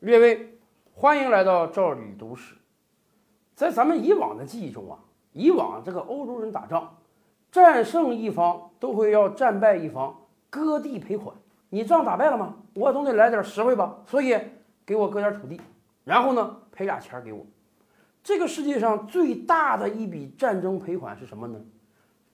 [0.00, 0.60] 列位，
[0.94, 2.54] 欢迎来到赵旅读史。
[3.56, 4.96] 在咱们以往的记忆中啊，
[5.32, 6.98] 以往这个欧洲人打仗，
[7.50, 10.16] 战胜一方都会要战败一方
[10.48, 11.34] 割地赔款。
[11.70, 12.54] 你仗打败了吗？
[12.74, 14.38] 我总得来点实惠吧，所以
[14.86, 15.60] 给我割点土地，
[16.04, 17.44] 然后呢赔俩钱给我。
[18.22, 21.60] 这个世界上最大的一笔战争赔款是什么呢？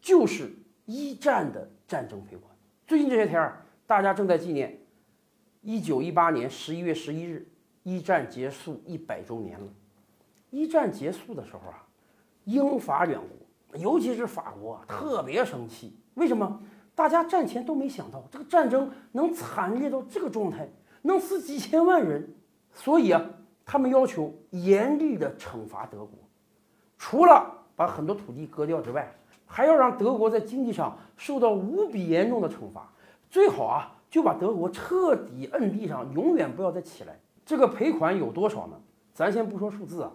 [0.00, 0.52] 就是
[0.84, 2.54] 一战的战争赔款。
[2.86, 4.78] 最近这些天儿，大家正在纪念
[5.60, 7.46] 一九一八年十一月十一日
[7.82, 9.66] 一战结束一百周年了。
[10.50, 11.84] 一战结束的时候啊，
[12.44, 15.94] 英法两国，尤其是法国啊，特别生气。
[16.14, 16.60] 为什么？
[16.94, 20.68] 大家战前都没想到这个战争能惨烈到这个状态，
[21.02, 22.34] 能死几千万人，
[22.72, 23.24] 所以啊，
[23.64, 26.18] 他们要求严厉的惩罚德国，
[26.96, 29.14] 除了把很多土地割掉之外，
[29.46, 32.90] 还要让德国在经济上受到无比严重的惩罚，
[33.30, 37.18] 最好啊就把德国彻底摁地上，永远不要再起来。
[37.44, 38.80] 这个赔款有多少呢？
[39.14, 40.12] 咱先不说数字啊，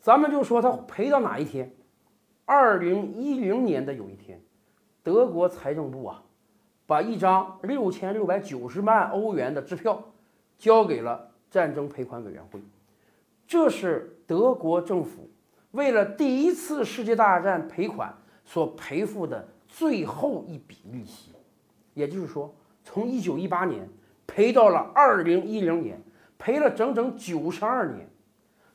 [0.00, 1.70] 咱们就说他赔到哪一天。
[2.44, 4.40] 二零一零年的有一天，
[5.02, 6.22] 德国财政部啊，
[6.86, 10.02] 把一张六千六百九十万欧元的支票
[10.56, 12.60] 交给了战争赔款委员会，
[13.46, 15.28] 这是德国政府
[15.72, 18.14] 为了第一次世界大战赔款。
[18.50, 21.32] 所赔付的最后一笔利息，
[21.92, 22.50] 也就是说，
[22.90, 23.86] 从一九一八年
[24.26, 26.02] 赔到了二零一零年，
[26.38, 28.08] 赔了整整九十二年。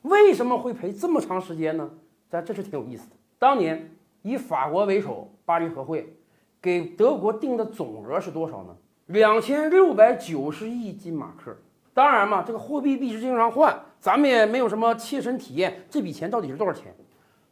[0.02, 1.90] 为什么会赔这么长时间呢？
[2.30, 3.16] 咱这是挺有意思的。
[3.40, 3.90] 当年
[4.22, 6.16] 以法国为首，巴黎和会
[6.62, 8.76] 给德国定的总额是多少呢？
[9.06, 11.56] 两千六百九十亿金马克。
[11.92, 16.94] 当然嘛，这个货币币值经常换，咱们也没有什么切身体验，这笔钱到底是多少钱？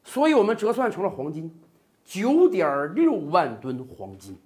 [0.05, 1.53] 所以我们折算成了黄金。
[2.05, 4.37] 九点六万吨黄金，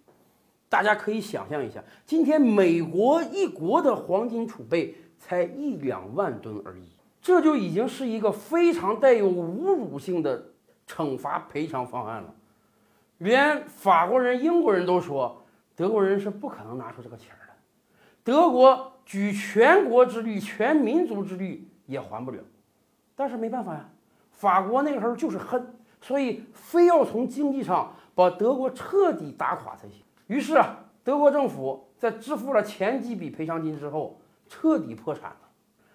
[0.68, 6.88] 大家可以想象一下，今天美国一国的黄金储备才一两万吨而已，
[7.22, 10.46] 这就已经是一个非常带有侮辱性的
[10.86, 12.34] 惩罚赔偿方案了。
[13.18, 15.42] 连法国人、英国人都说，
[15.74, 17.54] 德国人是不可能拿出这个钱的。
[18.24, 22.38] 德国举全国之力、全民族之力也还不了，
[23.14, 23.88] 但是没办法呀，
[24.32, 25.74] 法国那个时候就是恨。
[26.02, 30.02] 所以非要从经济上把德国彻底打垮才行。
[30.26, 35.36] 于是啊，德国政府在支付了前几笔赔偿金之后，彻底破产了。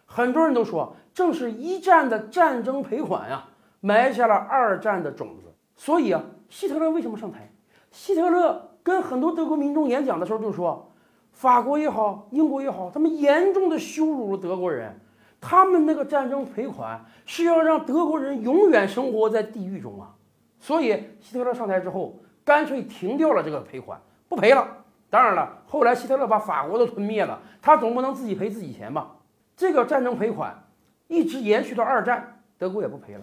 [0.05, 3.45] 很多人都说，正是一战的战争赔款呀，
[3.79, 5.53] 埋下了二战的种子。
[5.75, 7.51] 所以啊，希特勒为什么上台？
[7.91, 10.91] 希特勒跟很多德国民众演讲的时候就说，
[11.31, 14.99] 法国也好，英国也好，他们严重的羞辱了德国人。
[15.39, 20.13] 他们那个战争赔款是要让德国人永远生活在地狱中啊！
[20.59, 23.99] 所以希特勒上台之后，干脆停掉了这个赔款，
[24.31, 24.65] 不赔了。
[25.09, 29.11] 当然了，后来希特勒把法国都吞灭了，他总不能自己赔自己钱吧？
[29.57, 30.63] 这个战争赔款
[31.09, 33.21] 一直延续到二战，德国也不赔了。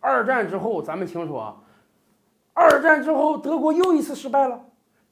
[0.00, 1.54] 二战之后，咱们清楚啊，
[2.52, 4.64] 二战之后德国又一次失败了，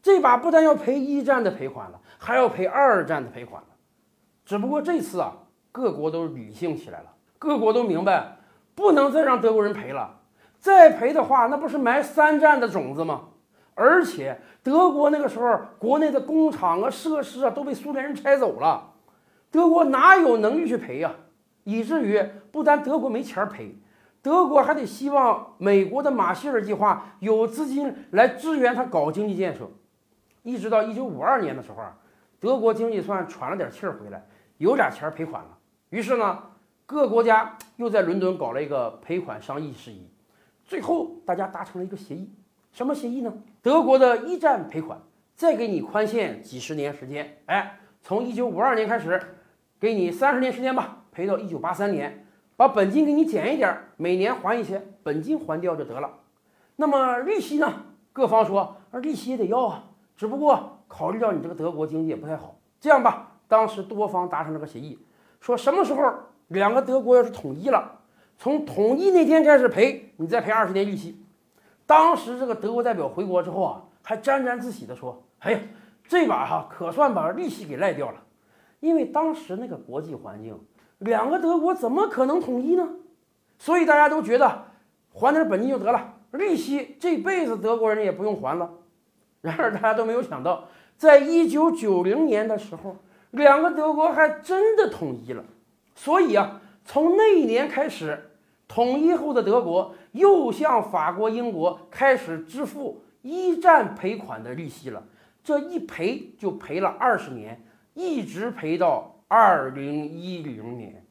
[0.02, 3.68] 这把不但要赔一战的赔款了，还要赔二战的赔款了。
[4.44, 5.36] 只不过这次啊。
[5.74, 7.06] 各国都理性起来了，
[7.38, 8.36] 各国都明白，
[8.74, 10.18] 不能再让德国人赔了，
[10.58, 13.22] 再赔的话，那不是埋三战的种子吗？
[13.74, 18.92] 而且德国那个时候国内的工厂啊、设施啊都被苏联人拆走了，
[19.50, 21.12] 德国哪有能力去赔呀？
[21.64, 23.74] 以至于不单德国没钱赔，
[24.20, 29.70] 德国还得希望美国的马歇尔计划有资金来支援他搞经济建设。
[30.42, 31.96] 一直到一九五二年的时候啊，
[32.40, 34.26] 德国经济算喘了点气儿回来，
[34.58, 35.56] 有点钱赔款了。
[35.90, 36.38] 于是呢，
[36.84, 40.10] 各国家又在伦敦搞了一个赔款商议事宜，
[40.64, 42.28] 最后大家达成了一个协议，
[42.72, 43.34] 什么协议呢？
[43.60, 44.98] 德国的一战赔款，
[45.36, 49.20] 再给你宽限几十年时间，哎，从一九五二年开始，
[49.78, 56.10] 给你三十年时间吧，赔到一九八三年，把本金给你减一点，每年还一些，本金还掉就得了。
[56.76, 57.84] 那么利息呢？
[58.12, 59.84] 各方说，而利息也得要啊，
[60.16, 64.98] 只不过考虑到你这个德国经济也不太好，这样吧，当时多方达成了个协议。
[65.40, 66.10] 说什么时候
[66.48, 68.00] 两个德国要是统一了，
[68.38, 71.21] 从统一那天开始赔，你再赔二十年利息。
[71.86, 75.60] 当时这个德国代表回国之后啊，还沾沾自喜地说：“哎呀，
[76.08, 78.22] 这把哈可算把利息给赖掉了。”
[78.80, 80.58] 因为当时那个国际环境，
[80.98, 82.88] 两个德国怎么可能统一呢？
[83.58, 84.64] 所以大家都觉得
[85.12, 88.70] 还点本金就得了，利息这辈子德国人也不用还了。
[89.40, 92.96] 然而大家都没有想到，在一九九零年的时候。
[93.32, 95.42] 两个德国还真的统一了，
[95.94, 98.30] 所以啊，从那一年开始，
[98.68, 105.04] 统一后的德国又向法国、英国开始支付一战赔款的利息了。
[105.44, 107.60] 这一赔就赔了二十年，
[107.94, 111.01] 一直赔到二零一零年。